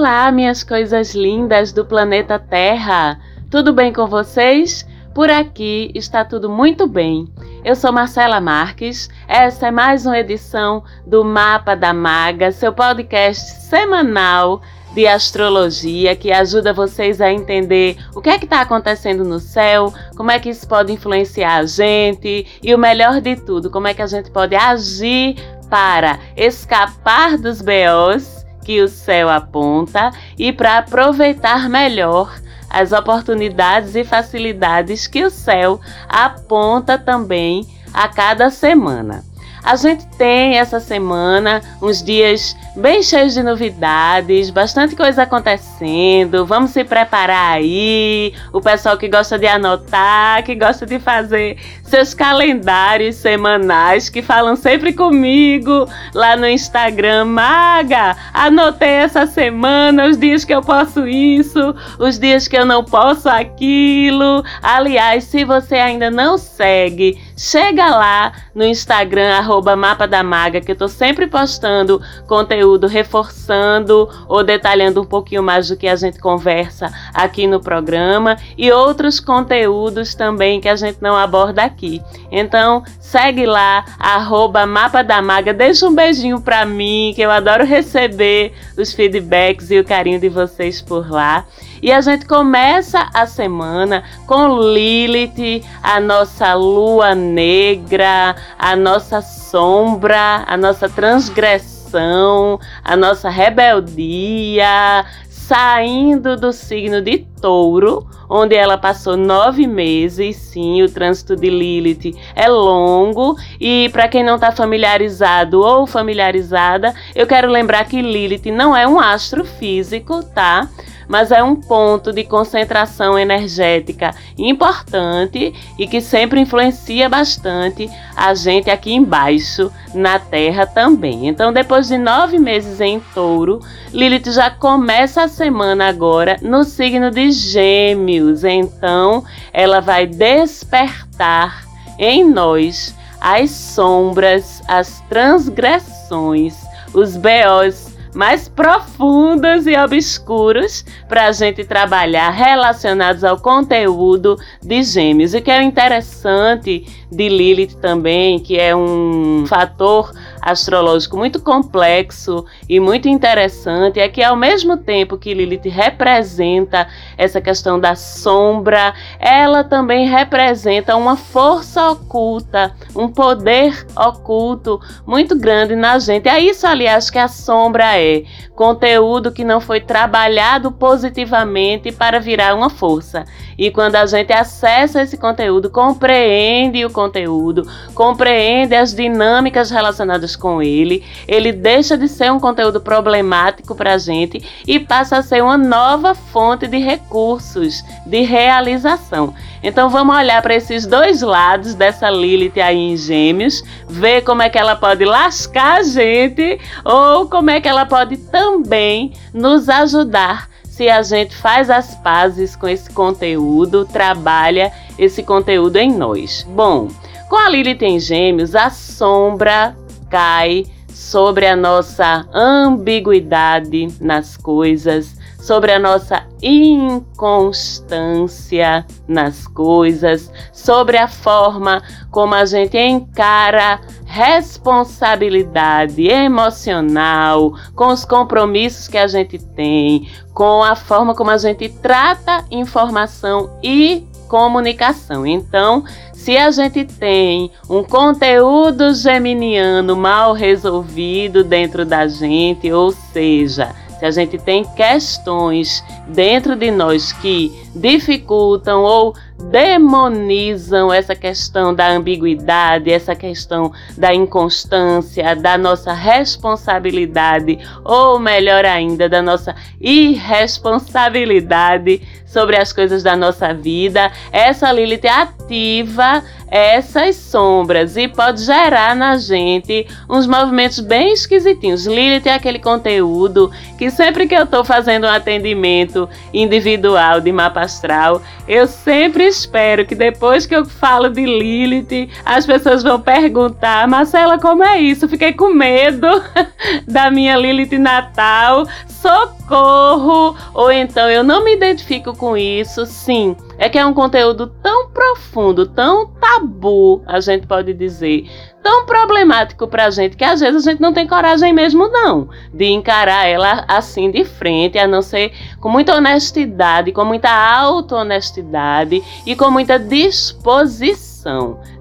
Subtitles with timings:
[0.00, 3.20] Olá, minhas coisas lindas do planeta Terra!
[3.50, 4.88] Tudo bem com vocês?
[5.14, 7.28] Por aqui está tudo muito bem.
[7.62, 9.10] Eu sou Marcela Marques.
[9.28, 14.62] Essa é mais uma edição do Mapa da Maga, seu podcast semanal
[14.94, 19.92] de astrologia que ajuda vocês a entender o que é que está acontecendo no céu,
[20.16, 23.92] como é que isso pode influenciar a gente e o melhor de tudo, como é
[23.92, 25.36] que a gente pode agir
[25.68, 32.32] para escapar dos BOs que o céu aponta e para aproveitar melhor
[32.68, 39.29] as oportunidades e facilidades que o céu aponta também a cada semana.
[39.62, 46.46] A gente tem essa semana uns dias bem cheios de novidades, bastante coisa acontecendo.
[46.46, 48.32] Vamos se preparar aí.
[48.52, 54.56] O pessoal que gosta de anotar, que gosta de fazer seus calendários semanais, que falam
[54.56, 57.26] sempre comigo lá no Instagram.
[57.26, 62.84] Maga, anotei essa semana os dias que eu posso isso, os dias que eu não
[62.84, 64.42] posso aquilo.
[64.62, 70.72] Aliás, se você ainda não segue, chega lá no Instagram, arroba Mapa da Maga, que
[70.72, 76.18] eu tô sempre postando conteúdo reforçando ou detalhando um pouquinho mais do que a gente
[76.18, 82.02] conversa aqui no programa e outros conteúdos também que a gente não aborda aqui.
[82.30, 87.64] Então, segue lá, arroba Mapa da Maga, deixa um beijinho pra mim, que eu adoro
[87.64, 91.46] receber os feedbacks e o carinho de vocês por lá.
[91.82, 100.44] E a gente começa a semana com Lilith, a nossa lua negra, a nossa sombra,
[100.46, 109.66] a nossa transgressão, a nossa rebeldia, saindo do signo de Touro, onde ela passou nove
[109.66, 110.36] meses.
[110.36, 116.94] Sim, o trânsito de Lilith é longo e para quem não está familiarizado ou familiarizada,
[117.16, 120.68] eu quero lembrar que Lilith não é um astro físico, tá?
[121.10, 128.70] Mas é um ponto de concentração energética importante e que sempre influencia bastante a gente
[128.70, 131.26] aqui embaixo, na Terra também.
[131.26, 133.58] Então, depois de nove meses em touro,
[133.92, 138.44] Lilith já começa a semana agora no signo de Gêmeos.
[138.44, 141.64] Então, ela vai despertar
[141.98, 146.54] em nós as sombras, as transgressões,
[146.94, 155.34] os BOs mais profundos e obscuros para a gente trabalhar relacionados ao conteúdo de Gêmeos.
[155.34, 162.80] E que é interessante de Lilith também, que é um fator astrológico muito complexo e
[162.80, 169.62] muito interessante, é que ao mesmo tempo que Lilith representa essa questão da sombra, ela
[169.62, 176.28] também representa uma força oculta, um poder oculto muito grande na gente.
[176.28, 178.24] É isso, aliás, que a sombra é
[178.54, 183.24] conteúdo que não foi trabalhado positivamente para virar uma força.
[183.56, 190.62] E quando a gente acessa esse conteúdo, compreende o conteúdo, compreende as dinâmicas relacionadas com
[190.62, 195.42] ele, ele deixa de ser um conteúdo problemático para a gente e passa a ser
[195.42, 199.34] uma nova fonte de recursos, de realização.
[199.62, 204.48] Então vamos olhar para esses dois lados dessa Lilith aí em Gêmeos, ver como é
[204.48, 210.48] que ela pode lascar a gente ou como é que ela pode também nos ajudar
[210.80, 216.46] se a gente faz as pazes com esse conteúdo, trabalha esse conteúdo em nós.
[216.48, 216.88] Bom,
[217.28, 219.76] com a Lilith em Gêmeos, a sombra
[220.10, 231.08] cai sobre a nossa ambiguidade nas coisas, sobre a nossa inconstância nas coisas, sobre a
[231.08, 240.62] forma como a gente encara responsabilidade emocional, com os compromissos que a gente tem, com
[240.62, 245.26] a forma como a gente trata informação e comunicação.
[245.26, 245.84] Então,
[246.14, 254.06] se a gente tem um conteúdo geminiano mal resolvido dentro da gente, ou seja, se
[254.06, 259.14] a gente tem questões dentro de nós que dificultam ou
[259.50, 269.08] demonizam essa questão da ambiguidade, essa questão da inconstância, da nossa responsabilidade, ou melhor ainda,
[269.08, 274.12] da nossa irresponsabilidade sobre as coisas da nossa vida.
[274.32, 281.86] Essa Lilith ativa essas sombras e pode gerar na gente uns movimentos bem esquisitinhos.
[281.86, 287.60] Lilith é aquele conteúdo que sempre que eu estou fazendo um atendimento individual de mapa
[287.60, 293.88] astral, eu sempre espero que depois que eu falo de Lilith, as pessoas vão perguntar:
[293.88, 295.08] Marcela, como é isso?
[295.08, 296.06] Fiquei com medo
[296.86, 298.66] da minha Lilith natal.
[298.86, 299.39] Socorro!
[299.50, 303.36] Socorro, ou então eu não me identifico com isso, sim.
[303.58, 308.30] É que é um conteúdo tão profundo, tão tabu, a gente pode dizer,
[308.62, 312.66] tão problemático pra gente que às vezes a gente não tem coragem mesmo não de
[312.66, 319.34] encarar ela assim de frente, a não ser com muita honestidade, com muita auto-honestidade e
[319.34, 321.09] com muita disposição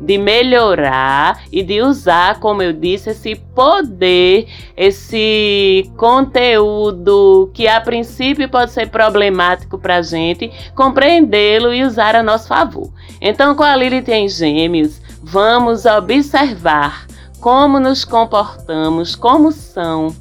[0.02, 8.50] de melhorar e de usar, como eu disse, esse poder, esse conteúdo que a princípio
[8.50, 12.90] pode ser problemático para a gente, compreendê-lo e usar a nosso favor.
[13.22, 17.08] Então, com a Lilith em Gêmeos, vamos observar
[17.40, 20.14] como nos comportamos, como são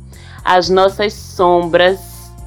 [0.45, 1.99] as nossas sombras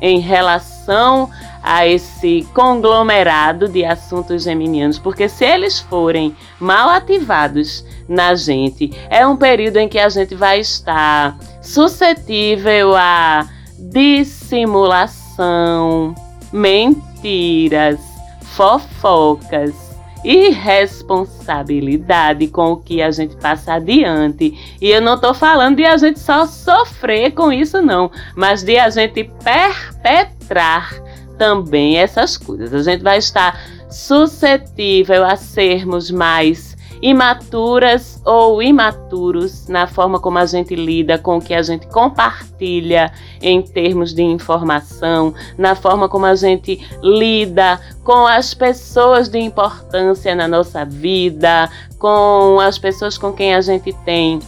[0.01, 1.29] em relação
[1.63, 9.25] a esse conglomerado de assuntos geminianos, porque se eles forem mal ativados na gente, é
[9.25, 13.47] um período em que a gente vai estar suscetível a
[13.77, 16.15] dissimulação,
[16.51, 17.99] mentiras,
[18.41, 19.91] fofocas,
[20.23, 24.55] irresponsabilidade com o que a gente passa adiante.
[24.79, 28.77] E eu não estou falando de a gente só sofrer com isso, não, mas de
[28.77, 30.93] a gente perpetrar
[31.38, 32.74] também essas coisas.
[32.74, 40.45] A gente vai estar suscetível a sermos mais imaturas ou imaturos na forma como a
[40.45, 43.12] gente lida com o que a gente compartilha
[43.42, 50.36] em termos de informação, na forma como a gente lida com as pessoas de importância
[50.36, 54.39] na nossa vida, com as pessoas com quem a gente tem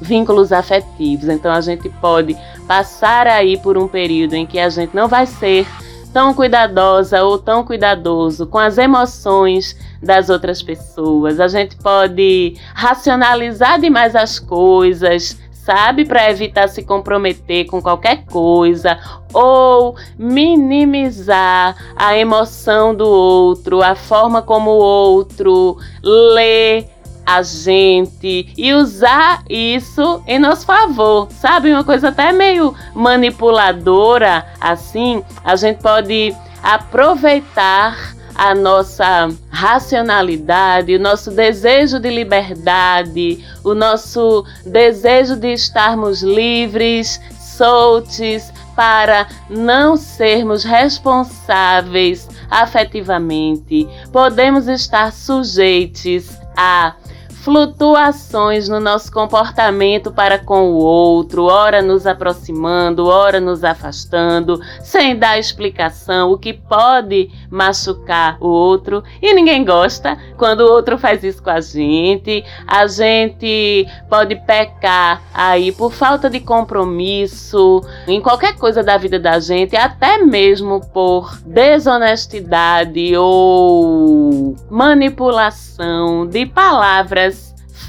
[0.00, 1.28] vínculos afetivos.
[1.28, 2.36] Então a gente pode
[2.68, 5.66] passar aí por um período em que a gente não vai ser
[6.12, 11.40] tão cuidadosa ou tão cuidadoso com as emoções das outras pessoas.
[11.40, 18.98] A gente pode racionalizar demais as coisas, sabe, para evitar se comprometer com qualquer coisa
[19.32, 26.86] ou minimizar a emoção do outro, a forma como o outro lê
[27.30, 31.70] a gente e usar isso em nosso favor, sabe?
[31.70, 41.30] Uma coisa até meio manipuladora, assim, a gente pode aproveitar a nossa racionalidade, o nosso
[41.30, 53.86] desejo de liberdade, o nosso desejo de estarmos livres, soltos, para não sermos responsáveis afetivamente.
[54.10, 56.94] Podemos estar sujeitos a
[57.42, 65.16] flutuações no nosso comportamento para com o outro, ora nos aproximando, ora nos afastando, sem
[65.16, 69.02] dar explicação, o que pode machucar o outro.
[69.22, 72.44] E ninguém gosta quando o outro faz isso com a gente.
[72.66, 79.38] A gente pode pecar aí por falta de compromisso em qualquer coisa da vida da
[79.38, 87.29] gente, até mesmo por desonestidade ou manipulação de palavras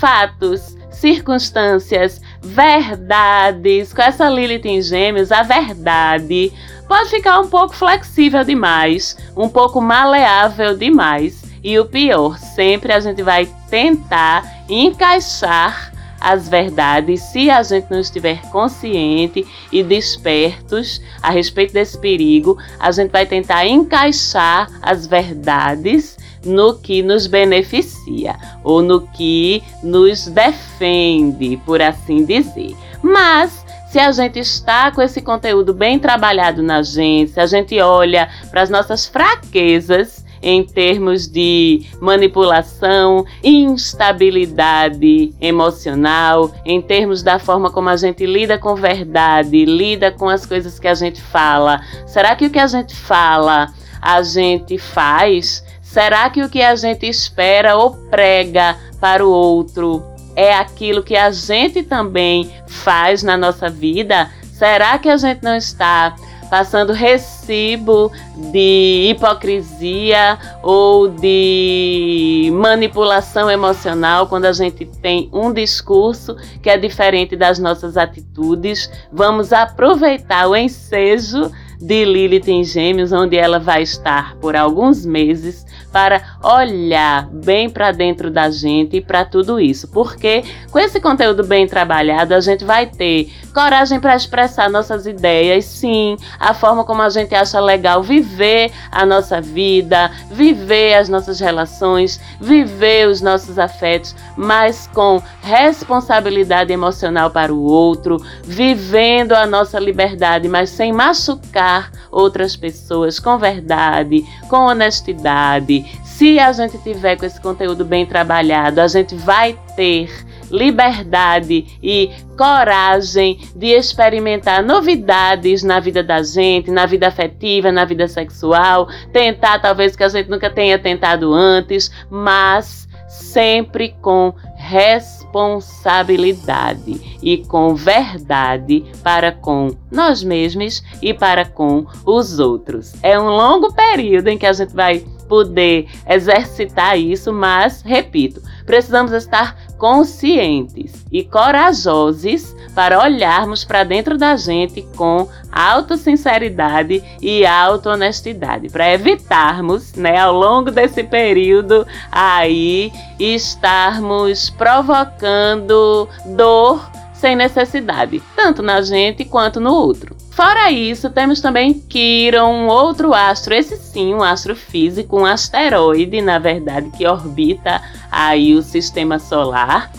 [0.01, 3.93] fatos, circunstâncias, verdades.
[3.93, 6.51] Com essa Lilith em Gêmeos, a verdade
[6.87, 11.43] pode ficar um pouco flexível demais, um pouco maleável demais.
[11.63, 17.99] E o pior, sempre a gente vai tentar encaixar as verdades se a gente não
[17.99, 22.57] estiver consciente e despertos a respeito desse perigo.
[22.79, 30.27] A gente vai tentar encaixar as verdades no que nos beneficia ou no que nos
[30.27, 32.75] defende, por assim dizer.
[33.03, 38.29] Mas se a gente está com esse conteúdo bem trabalhado na se a gente olha
[38.49, 47.89] para as nossas fraquezas em termos de manipulação, instabilidade emocional, em termos da forma como
[47.89, 51.81] a gente lida com verdade, lida com as coisas que a gente fala.
[52.07, 53.71] Será que o que a gente fala
[54.01, 55.63] a gente faz?
[55.91, 60.01] Será que o que a gente espera ou prega para o outro
[60.37, 64.31] é aquilo que a gente também faz na nossa vida?
[64.53, 66.15] Será que a gente não está
[66.49, 68.09] passando recibo
[68.53, 77.35] de hipocrisia ou de manipulação emocional quando a gente tem um discurso que é diferente
[77.35, 78.89] das nossas atitudes?
[79.11, 85.65] Vamos aproveitar o ensejo de Lilith em Gêmeos, onde ela vai estar por alguns meses
[85.91, 89.87] para olhar bem para dentro da gente e para tudo isso.
[89.89, 95.65] Porque com esse conteúdo bem trabalhado, a gente vai ter coragem para expressar nossas ideias,
[95.65, 101.39] sim, a forma como a gente acha legal viver a nossa vida, viver as nossas
[101.39, 109.77] relações, viver os nossos afetos, mas com responsabilidade emocional para o outro, vivendo a nossa
[109.79, 115.85] liberdade, mas sem machucar tratar outras pessoas com verdade, com honestidade.
[116.03, 120.09] Se a gente tiver com esse conteúdo bem trabalhado, a gente vai ter
[120.51, 128.05] liberdade e coragem de experimentar novidades na vida da gente, na vida afetiva, na vida
[128.07, 137.39] sexual, tentar talvez que a gente nunca tenha tentado antes, mas sempre com responsabilidade e
[137.39, 142.93] com verdade para com nós mesmos e para com os outros.
[143.03, 149.11] É um longo período em que a gente vai poder exercitar isso, mas, repito, precisamos
[149.11, 158.93] estar conscientes e corajosos para olharmos para dentro da gente com autossinceridade e auto-honestidade, para
[158.93, 169.25] evitarmos, né, ao longo desse período aí, estarmos provocando dor sem necessidade, tanto na gente
[169.25, 170.20] quanto no outro.
[170.31, 176.21] Fora isso, temos também Quiron, um outro astro, esse sim, um astro físico, um asteroide,
[176.21, 179.91] na verdade, que orbita aí o sistema solar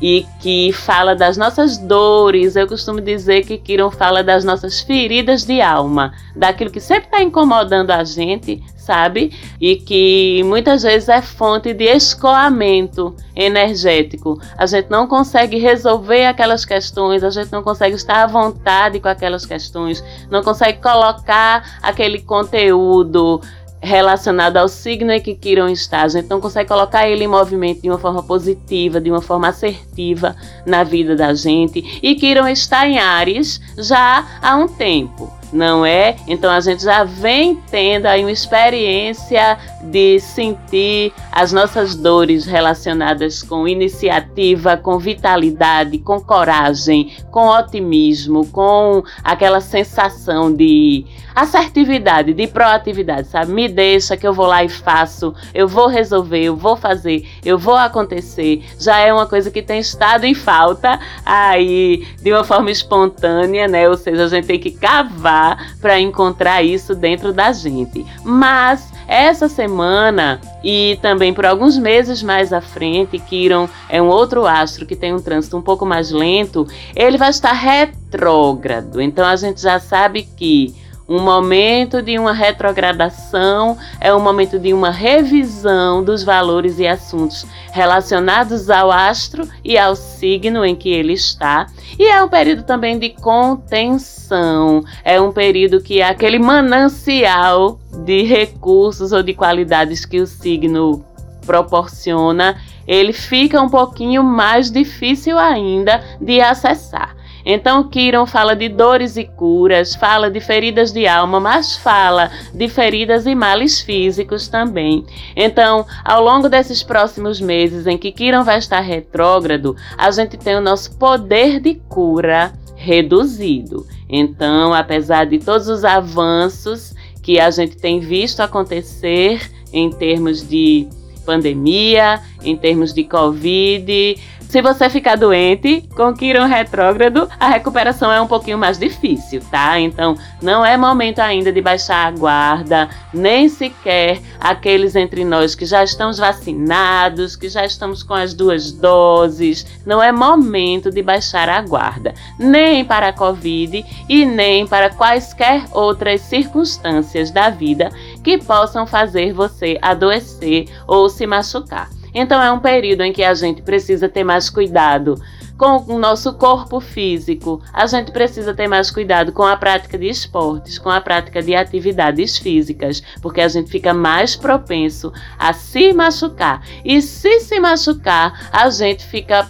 [0.00, 2.56] e que fala das nossas dores.
[2.56, 7.22] Eu costumo dizer que Kiron fala das nossas feridas de alma, daquilo que sempre está
[7.22, 9.32] incomodando a gente, sabe?
[9.60, 14.40] E que muitas vezes é fonte de escoamento energético.
[14.56, 19.08] A gente não consegue resolver aquelas questões, a gente não consegue estar à vontade com
[19.08, 23.40] aquelas questões, não consegue colocar aquele conteúdo
[23.80, 26.02] relacionado ao signo em que Quiron está.
[26.02, 29.48] A gente não consegue colocar ele em movimento de uma forma positiva, de uma forma
[29.48, 32.00] assertiva na vida da gente.
[32.02, 36.16] E Quiron está em Ares já há um tempo não é?
[36.26, 43.42] Então a gente já vem tendo aí uma experiência de sentir as nossas dores relacionadas
[43.42, 51.04] com iniciativa, com vitalidade, com coragem, com otimismo, com aquela sensação de
[51.34, 53.52] assertividade, de proatividade, sabe?
[53.52, 57.58] Me deixa que eu vou lá e faço, eu vou resolver, eu vou fazer, eu
[57.58, 58.64] vou acontecer.
[58.78, 63.88] Já é uma coisa que tem estado em falta aí de uma forma espontânea, né?
[63.88, 65.39] Ou seja, a gente tem que cavar
[65.80, 68.04] para encontrar isso dentro da gente.
[68.24, 74.46] Mas essa semana e também por alguns meses mais à frente, Quiron é um outro
[74.46, 79.00] astro que tem um trânsito um pouco mais lento, ele vai estar retrógrado.
[79.00, 80.74] Então a gente já sabe que
[81.10, 87.44] um momento de uma retrogradação é um momento de uma revisão dos valores e assuntos
[87.72, 91.66] relacionados ao astro e ao signo em que ele está.
[91.98, 98.22] E é um período também de contenção, é um período que é aquele manancial de
[98.22, 101.04] recursos ou de qualidades que o signo
[101.44, 107.16] proporciona, ele fica um pouquinho mais difícil ainda de acessar.
[107.44, 112.68] Então, Kiron fala de dores e curas, fala de feridas de alma, mas fala de
[112.68, 115.04] feridas e males físicos também.
[115.34, 120.56] Então, ao longo desses próximos meses em que Kiron vai estar retrógrado, a gente tem
[120.56, 123.86] o nosso poder de cura reduzido.
[124.08, 130.88] Então, apesar de todos os avanços que a gente tem visto acontecer em termos de
[131.24, 134.18] pandemia, em termos de Covid,
[134.50, 139.78] se você ficar doente com Quirón retrógrado, a recuperação é um pouquinho mais difícil, tá?
[139.78, 145.64] Então, não é momento ainda de baixar a guarda, nem sequer aqueles entre nós que
[145.64, 149.64] já estamos vacinados, que já estamos com as duas doses.
[149.86, 155.62] Não é momento de baixar a guarda, nem para a Covid e nem para quaisquer
[155.70, 157.88] outras circunstâncias da vida
[158.24, 161.99] que possam fazer você adoecer ou se machucar.
[162.14, 165.20] Então é um período em que a gente precisa ter mais cuidado
[165.60, 167.60] com o nosso corpo físico.
[167.70, 171.54] A gente precisa ter mais cuidado com a prática de esportes, com a prática de
[171.54, 176.62] atividades físicas, porque a gente fica mais propenso a se machucar.
[176.82, 179.48] E se se machucar, a gente fica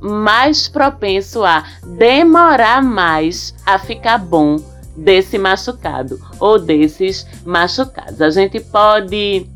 [0.00, 1.64] mais propenso a
[1.98, 4.56] demorar mais a ficar bom
[4.96, 8.22] desse machucado ou desses machucados.
[8.22, 9.46] A gente pode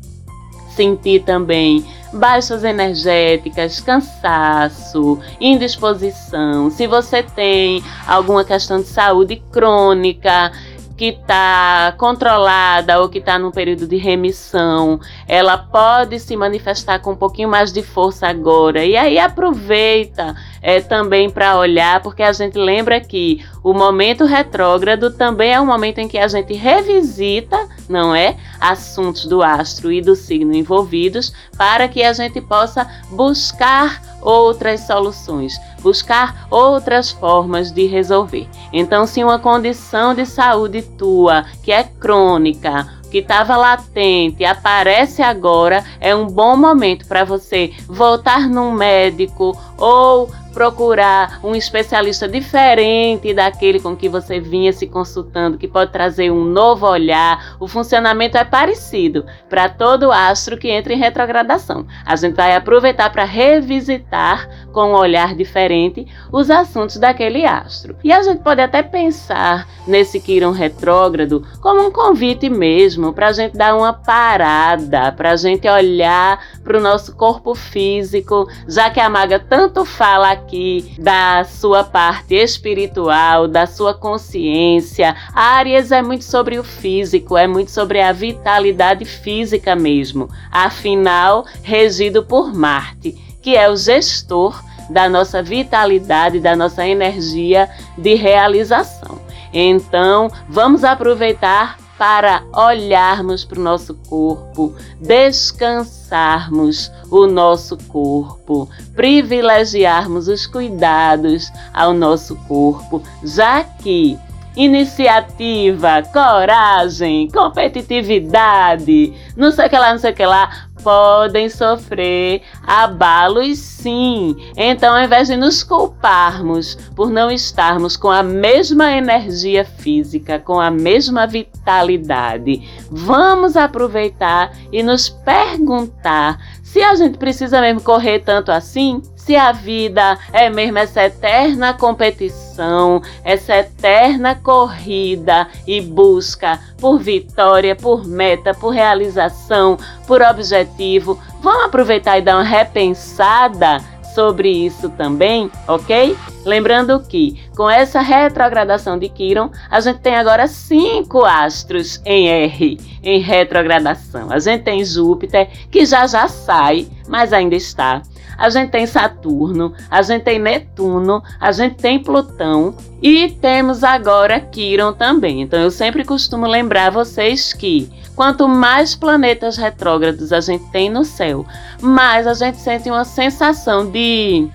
[0.75, 1.83] sentir também
[2.13, 6.69] baixas energéticas, cansaço, indisposição.
[6.69, 10.51] Se você tem alguma questão de saúde crônica,
[10.97, 17.11] que está controlada ou que está num período de remissão, ela pode se manifestar com
[17.11, 18.83] um pouquinho mais de força agora.
[18.83, 25.11] E aí aproveita é, também para olhar, porque a gente lembra que o momento retrógrado
[25.11, 30.01] também é um momento em que a gente revisita, não é, assuntos do astro e
[30.01, 37.85] do signo envolvidos, para que a gente possa buscar outras soluções, buscar outras formas de
[37.85, 38.47] resolver.
[38.73, 45.83] Então, se uma condição de saúde tua que é crônica, que estava latente aparece agora,
[45.99, 53.79] é um bom momento para você voltar num médico ou procurar um especialista diferente daquele
[53.79, 57.55] com que você vinha se consultando, que pode trazer um novo olhar.
[57.59, 61.85] O funcionamento é parecido para todo astro que entra em retrogradação.
[62.03, 67.95] A gente vai aproveitar para revisitar com um olhar diferente os assuntos daquele astro.
[68.03, 73.31] E a gente pode até pensar nesse Quiron retrógrado como um convite mesmo para a
[73.31, 78.99] gente dar uma parada, para a gente olhar para o nosso corpo físico, já que
[78.99, 85.13] a maga tanto fala aqui aqui da sua parte espiritual, da sua consciência.
[85.33, 90.29] Áries é muito sobre o físico, é muito sobre a vitalidade física mesmo.
[90.49, 93.11] Afinal, regido por Marte,
[93.41, 99.19] que é o gestor da nossa vitalidade, da nossa energia de realização.
[99.53, 110.45] Então, vamos aproveitar para olharmos para o nosso corpo, descansarmos o nosso corpo, privilegiarmos os
[110.45, 114.17] cuidados ao nosso corpo, já que
[114.57, 122.43] iniciativa, coragem, competitividade, não sei o que lá, não sei o que lá, podem sofrer
[122.65, 124.37] abalos sim.
[124.55, 130.61] Então, ao invés de nos culparmos por não estarmos com a mesma energia física, com
[130.61, 136.39] a mesma vitalidade, vamos aproveitar e nos perguntar
[136.71, 141.73] se a gente precisa mesmo correr tanto assim, se a vida é mesmo essa eterna
[141.73, 151.65] competição, essa eterna corrida e busca por vitória, por meta, por realização, por objetivo, vamos
[151.65, 153.81] aproveitar e dar uma repensada
[154.17, 156.17] sobre isso também, ok?
[156.43, 162.79] Lembrando que com essa retrogradação de Quiron, a gente tem agora cinco astros em R,
[163.03, 164.31] em retrogradação.
[164.31, 168.01] A gente tem Júpiter, que já já sai, mas ainda está
[168.37, 174.39] a gente tem Saturno, a gente tem Netuno, a gente tem Plutão e temos agora
[174.39, 175.41] Quiron também.
[175.41, 181.03] Então eu sempre costumo lembrar vocês que quanto mais planetas retrógrados a gente tem no
[181.03, 181.45] céu,
[181.81, 184.47] mais a gente sente uma sensação de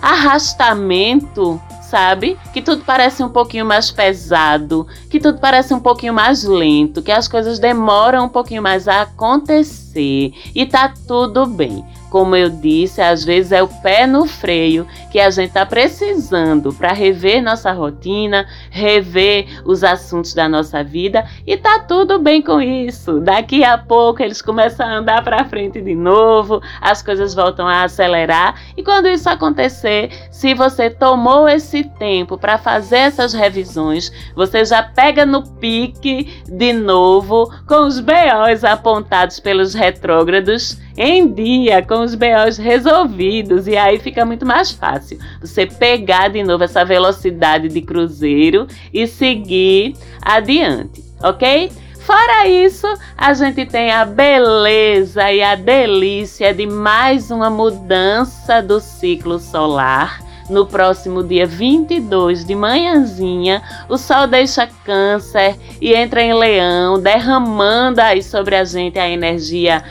[0.00, 2.38] arrastamento sabe?
[2.52, 7.10] Que tudo parece um pouquinho mais pesado, que tudo parece um pouquinho mais lento, que
[7.10, 11.84] as coisas demoram um pouquinho mais a acontecer e tá tudo bem.
[12.10, 16.72] Como eu disse, às vezes é o pé no freio que a gente está precisando
[16.72, 22.60] para rever nossa rotina, rever os assuntos da nossa vida e tá tudo bem com
[22.60, 23.20] isso.
[23.20, 27.82] Daqui a pouco eles começam a andar para frente de novo, as coisas voltam a
[27.82, 34.64] acelerar e quando isso acontecer, se você tomou esse tempo para fazer essas revisões, você
[34.64, 42.00] já pega no pique de novo com os BOs apontados pelos retrógrados em dia, com
[42.00, 47.68] os BOs resolvidos, e aí fica muito mais fácil você pegar de novo essa velocidade
[47.68, 51.70] de cruzeiro e seguir adiante, ok?
[52.00, 58.80] Fora isso, a gente tem a beleza e a delícia de mais uma mudança do
[58.80, 60.26] ciclo solar.
[60.48, 68.00] No próximo dia 22 de manhãzinha, o Sol deixa Câncer e entra em Leão, derramando
[68.00, 69.84] aí sobre a gente a energia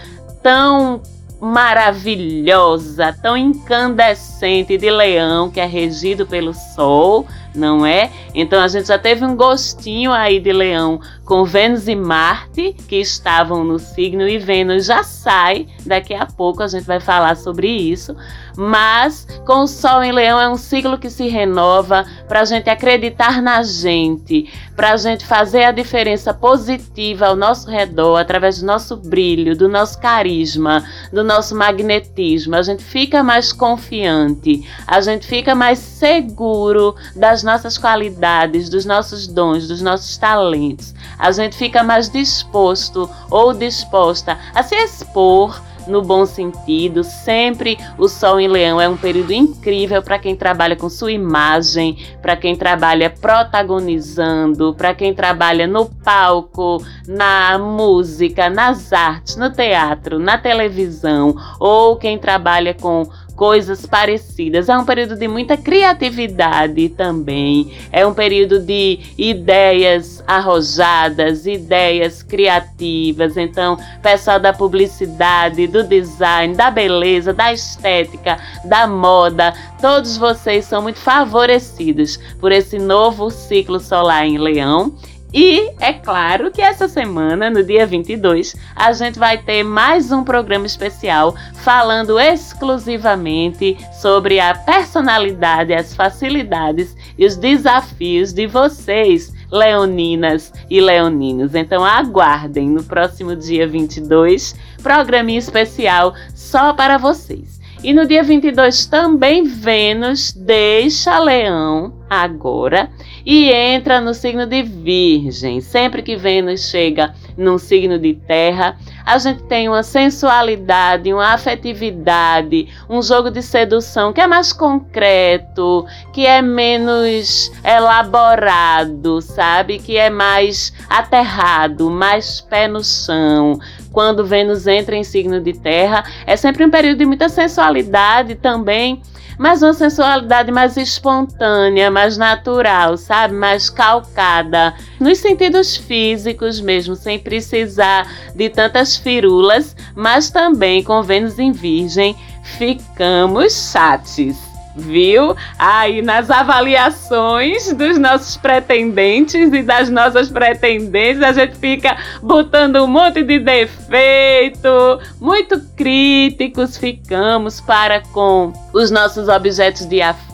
[0.47, 1.01] tão
[1.41, 8.09] maravilhosa, tão incandescente de leão, que é regido pelo sol, não é?
[8.33, 12.95] Então a gente já teve um gostinho aí de leão com Vênus e Marte, que
[12.95, 17.67] estavam no signo, e Vênus já sai, daqui a pouco a gente vai falar sobre
[17.67, 18.15] isso.
[18.55, 22.69] Mas com o Sol em Leão é um ciclo que se renova para a gente
[22.69, 28.65] acreditar na gente, para a gente fazer a diferença positiva ao nosso redor, através do
[28.65, 32.55] nosso brilho, do nosso carisma, do nosso magnetismo.
[32.55, 39.27] A gente fica mais confiante, a gente fica mais seguro das nossas qualidades, dos nossos
[39.27, 46.01] dons, dos nossos talentos a gente fica mais disposto ou disposta a se expor no
[46.01, 47.03] bom sentido.
[47.03, 51.97] Sempre o Sol em Leão é um período incrível para quem trabalha com sua imagem,
[52.21, 60.19] para quem trabalha protagonizando, para quem trabalha no palco, na música, nas artes, no teatro,
[60.19, 64.67] na televisão, ou quem trabalha com coisas parecidas.
[64.67, 67.71] É um período de muita criatividade também.
[67.91, 73.37] É um período de ideias arrojadas, ideias criativas.
[73.37, 80.81] Então, pessoal da publicidade, do design, da beleza, da estética, da moda, todos vocês são
[80.81, 84.95] muito favorecidos por esse novo ciclo solar em Leão
[85.33, 90.23] e é claro que essa semana, no dia 22, a gente vai ter mais um
[90.23, 100.53] programa especial falando exclusivamente sobre a personalidade, as facilidades e os desafios de vocês, leoninas
[100.69, 101.55] e leoninos.
[101.55, 107.56] Então aguardem no próximo dia 22, programinha especial só para vocês.
[107.87, 112.89] E no dia 22 também Vênus deixa Leão agora
[113.25, 115.61] e entra no signo de Virgem.
[115.61, 122.67] Sempre que Vênus chega num signo de terra, a gente tem uma sensualidade, uma afetividade,
[122.89, 129.79] um jogo de sedução que é mais concreto, que é menos elaborado, sabe?
[129.79, 133.57] Que é mais aterrado, mais pé no chão,
[133.97, 139.01] quando Vênus entra em signo de terra, é sempre um período de muita sensualidade também,
[139.39, 143.33] mas uma sensualidade mais espontânea, mais natural, sabe?
[143.33, 151.39] Mais calcada, nos sentidos físicos mesmo, sem precisar de tantas firulas, mas também com Vênus
[151.39, 154.46] em Virgem, ficamos chates
[154.77, 155.35] viu?
[155.57, 162.87] Aí nas avaliações dos nossos pretendentes e das nossas pretendentes, a gente fica botando um
[162.87, 170.26] monte de defeito, muito críticos ficamos para com os nossos objetos de afeto,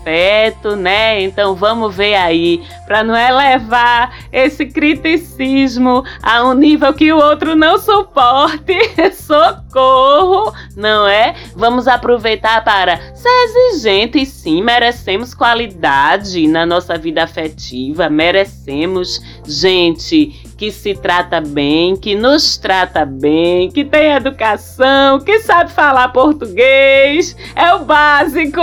[0.75, 1.21] né?
[1.21, 7.55] Então vamos ver aí, para não elevar esse criticismo a um nível que o outro
[7.55, 8.73] não suporte.
[9.13, 11.35] Socorro, não é?
[11.55, 20.71] Vamos aproveitar para ser exigentes sim, merecemos qualidade na nossa vida afetiva, merecemos gente que
[20.71, 27.73] se trata bem, que nos trata bem, que tem educação, que sabe falar português, é
[27.73, 28.61] o básico.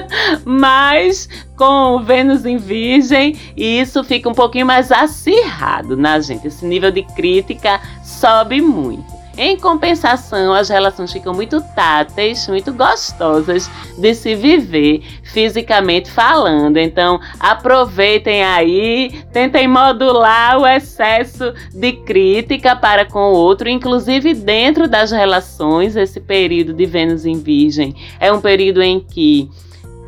[0.46, 6.46] Mas com Vênus em Virgem, isso fica um pouquinho mais acirrado na gente.
[6.46, 9.11] Esse nível de crítica sobe muito.
[9.36, 16.76] Em compensação, as relações ficam muito táteis, muito gostosas de se viver fisicamente falando.
[16.76, 24.86] Então, aproveitem aí, tentem modular o excesso de crítica para com o outro, inclusive dentro
[24.86, 25.96] das relações.
[25.96, 29.48] Esse período de Vênus em Virgem é um período em que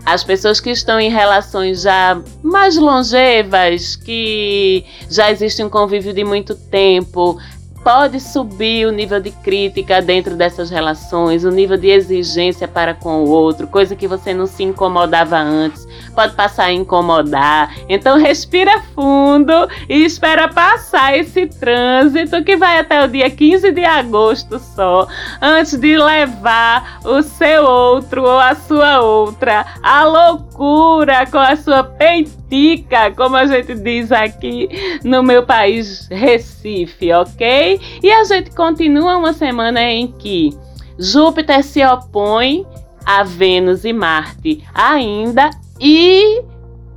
[0.05, 6.23] as pessoas que estão em relações já mais longevas, que já existe um convívio de
[6.23, 7.39] muito tempo,
[7.85, 13.25] pode subir o nível de crítica dentro dessas relações, o nível de exigência para com
[13.25, 17.75] o outro, coisa que você não se incomodava antes, pode passar a incomodar.
[17.87, 19.53] Então respira fundo
[19.89, 25.07] e espera passar esse trânsito que vai até o dia 15 de agosto só,
[25.43, 31.85] antes de levar o seu outro ou a sua outra à loucura com a sua
[31.85, 32.44] peitinha
[33.17, 34.69] como a gente diz aqui
[35.03, 37.81] no meu país, Recife, ok?
[38.03, 40.51] E a gente continua uma semana em que
[40.99, 42.67] Júpiter se opõe
[43.05, 46.43] a Vênus e Marte ainda e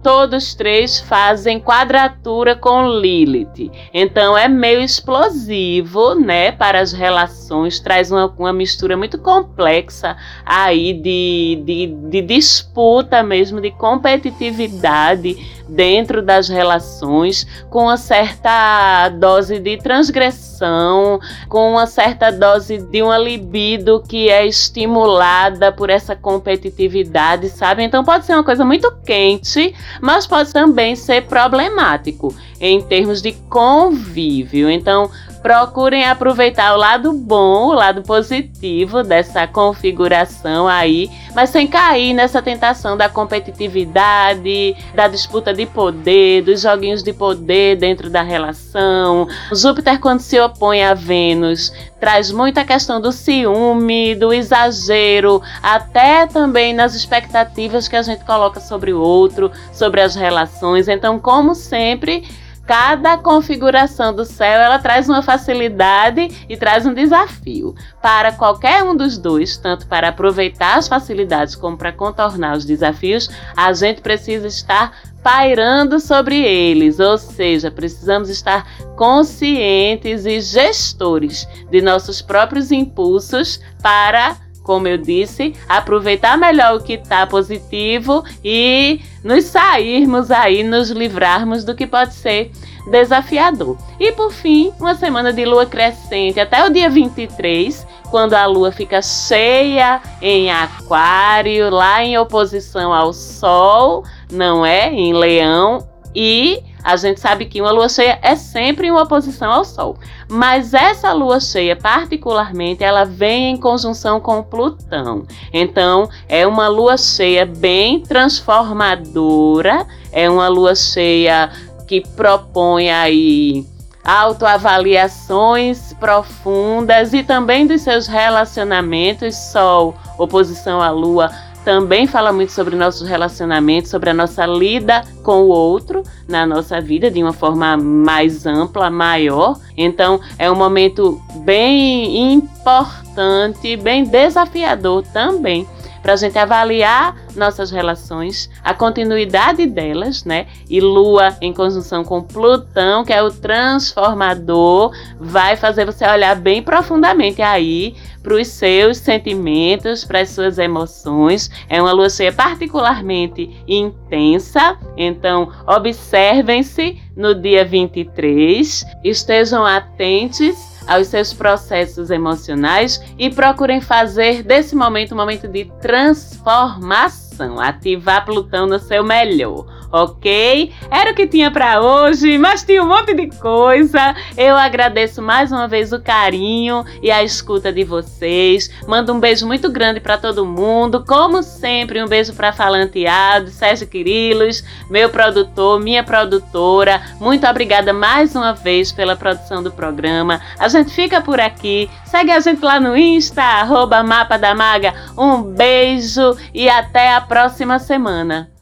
[0.08, 3.70] todos três fazem quadratura com Lilith.
[3.94, 10.16] Então é meio explosivo, né, para as relações, traz uma, uma mistura muito complexa
[10.46, 19.60] aí de, de, de disputa mesmo, de competitividade dentro das relações, com uma certa dose
[19.60, 27.50] de transgressão, com uma certa dose de uma libido que é estimulada por essa competitividade,
[27.50, 27.84] sabe?
[27.84, 33.34] Então pode ser uma coisa muito quente, mas pode também ser problemático em termos de
[33.50, 34.70] convívio.
[34.70, 35.10] Então,
[35.42, 42.42] procurem aproveitar o lado bom, o lado positivo dessa configuração aí, mas sem cair nessa
[42.42, 49.28] tentação da competitividade, da disputa de poder, dos joguinhos de poder dentro da relação.
[49.54, 56.74] Júpiter, quando se opõe a Vênus, traz muita questão do ciúme, do exagero, até também
[56.74, 60.88] nas expectativas que a gente coloca sobre o outro, sobre as relações.
[60.88, 62.28] Então, como sempre,
[62.68, 68.94] Cada configuração do céu ela traz uma facilidade e traz um desafio para qualquer um
[68.94, 73.30] dos dois, tanto para aproveitar as facilidades como para contornar os desafios.
[73.56, 74.92] A gente precisa estar
[75.24, 84.36] pairando sobre eles, ou seja, precisamos estar conscientes e gestores de nossos próprios impulsos para
[84.68, 91.64] como eu disse, aproveitar melhor o que está positivo e nos sairmos aí, nos livrarmos
[91.64, 92.52] do que pode ser
[92.92, 93.78] desafiador.
[93.98, 98.70] E por fim, uma semana de lua crescente até o dia 23, quando a lua
[98.70, 104.92] fica cheia em Aquário, lá em oposição ao Sol, não é?
[104.92, 105.88] Em Leão
[106.20, 110.00] e a gente sabe que uma lua cheia é sempre em oposição ao Sol.
[110.28, 115.28] Mas essa lua cheia, particularmente, ela vem em conjunção com Plutão.
[115.54, 121.52] Então, é uma lua cheia bem transformadora, é uma lua cheia
[121.88, 123.64] que propõe aí
[124.04, 131.30] autoavaliações profundas e também dos seus relacionamentos, Sol, oposição à Lua,
[131.68, 136.80] também fala muito sobre nossos relacionamentos, sobre a nossa lida com o outro na nossa
[136.80, 139.60] vida de uma forma mais ampla, maior.
[139.76, 145.68] Então, é um momento bem importante, bem desafiador também
[146.02, 150.48] para a gente avaliar nossas relações, a continuidade delas, né?
[150.70, 156.62] E Lua em conjunção com Plutão, que é o transformador, vai fazer você olhar bem
[156.62, 161.50] profundamente aí para os seus sentimentos, para as suas emoções.
[161.70, 171.34] É uma lua cheia particularmente intensa, então observem-se no dia 23, estejam atentos aos seus
[171.34, 179.04] processos emocionais e procurem fazer desse momento um momento de transformação, ativar Plutão no seu
[179.04, 180.74] melhor ok?
[180.92, 184.16] Era o que tinha para hoje, mas tinha um monte de coisa.
[184.38, 188.70] Eu agradeço mais uma vez o carinho e a escuta de vocês.
[188.88, 191.04] Mando um beijo muito grande para todo mundo.
[191.06, 197.02] Como sempre, um beijo para Falanteado, Sérgio Quirilos, meu produtor, minha produtora.
[197.20, 200.42] Muito obrigada mais uma vez pela produção do programa.
[200.60, 201.90] A gente fica por aqui.
[202.06, 204.94] Segue a gente lá no Insta, arroba Mapa da Maga.
[205.18, 208.57] Um beijo e até a próxima semana.